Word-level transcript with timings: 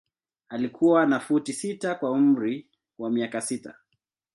Alikuwa 0.49 1.05
na 1.05 1.19
futi 1.19 1.53
sita 1.53 1.95
kwa 1.95 2.11
umri 2.11 2.67
wa 2.97 3.09
miaka 3.11 3.41
sita. 3.41 3.75